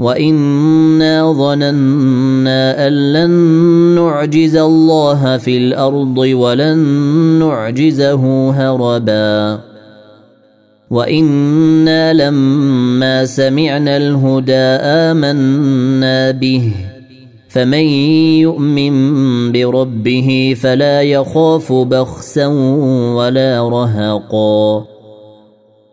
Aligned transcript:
وانا 0.00 1.32
ظننا 1.32 2.86
ان 2.86 3.12
لن 3.12 3.30
نعجز 3.94 4.56
الله 4.56 5.36
في 5.36 5.58
الأرض 5.58 6.18
ولن 6.18 6.78
نعجزه 7.38 8.50
هربا 8.50 9.60
وأنا 10.90 12.12
لما 12.12 13.24
سمعنا 13.24 13.96
الهدى 13.96 14.66
امنا 15.12 16.30
به 16.30 16.72
فمن 17.48 17.84
يؤمن 18.40 18.92
بربه 19.52 20.56
فلا 20.60 21.02
يخاف 21.02 21.72
بخسا 21.72 22.46
ولا 23.16 23.68
رهقا 23.68 24.84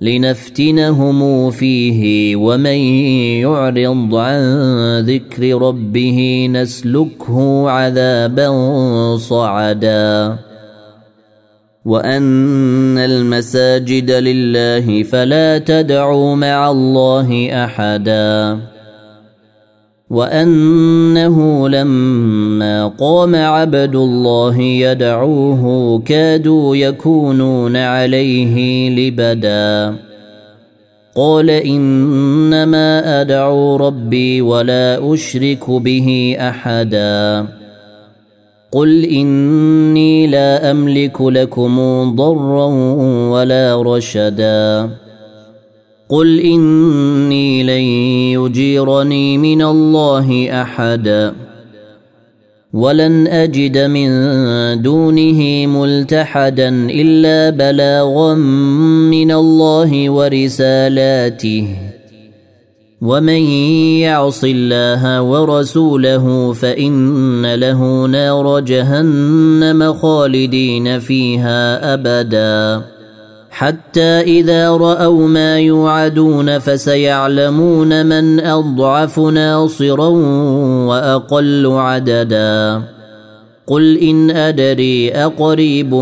لنفتنهم 0.00 1.50
فيه 1.50 2.36
ومن 2.36 2.78
يعرض 3.44 4.14
عن 4.14 4.40
ذكر 5.00 5.62
ربه 5.62 6.48
نسلكه 6.52 7.70
عذابا 7.70 8.48
صعدا. 9.16 10.36
وأن 11.84 12.98
المساجد 12.98 14.10
لله 14.10 15.02
فلا 15.02 15.58
تدعوا 15.58 16.36
مع 16.36 16.70
الله 16.70 17.64
أحدا. 17.64 18.58
وأنه 20.10 21.68
لما 21.68 22.86
قام 22.88 23.34
عبد 23.34 23.94
الله 23.94 24.60
يدعوه 24.60 26.02
كادوا 26.06 26.76
يكونون 26.76 27.76
عليه 27.76 28.90
لبدا. 28.90 29.94
قال 31.16 31.50
إنما 31.50 33.20
أدعو 33.20 33.76
ربي 33.76 34.42
ولا 34.42 35.14
أشرك 35.14 35.70
به 35.70 36.36
أحدا. 36.40 37.46
قل 38.72 39.04
إني 39.04 40.26
لا 40.26 40.70
أملك 40.70 41.20
لكم 41.20 41.76
ضرا 42.16 42.66
ولا 43.30 43.82
رشدا. 43.82 44.90
قل 46.08 46.40
إني 46.40 47.62
لن 47.62 47.99
يجيرني 48.50 49.38
من 49.38 49.62
الله 49.62 50.62
أحد. 50.62 51.32
ولن 52.72 53.26
أجد 53.26 53.78
من 53.78 54.08
دونه 54.82 55.66
ملتحدا 55.66 56.68
إلا 56.90 57.50
بلاغا 57.50 58.34
من 59.14 59.32
الله 59.32 60.10
ورسالاته. 60.10 61.76
ومن 63.02 63.42
يعص 64.02 64.44
الله 64.44 65.22
ورسوله 65.22 66.52
فإن 66.52 67.54
له 67.54 68.06
نار 68.06 68.60
جهنم 68.60 69.92
خالدين 69.92 70.98
فيها 70.98 71.94
أبدا. 71.94 72.82
حتى 73.60 74.20
إذا 74.20 74.70
رأوا 74.70 75.28
ما 75.28 75.58
يوعدون 75.58 76.58
فسيعلمون 76.58 78.06
من 78.06 78.40
أضعف 78.40 79.18
ناصرا 79.18 80.08
وأقل 80.88 81.66
عددا. 81.66 82.82
قل 83.66 83.98
إن 83.98 84.30
أدري 84.30 85.10
أقريب 85.10 85.94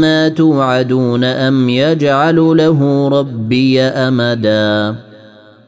ما 0.00 0.28
توعدون 0.28 1.24
أم 1.24 1.68
يجعل 1.68 2.36
له 2.36 3.08
ربي 3.08 3.80
أمدا. 3.80 4.94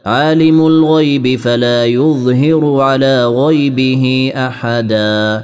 عالم 0.05 0.67
الغيب 0.67 1.39
فلا 1.39 1.85
يظهر 1.85 2.81
على 2.81 3.25
غيبه 3.25 4.33
أحدا. 4.35 5.43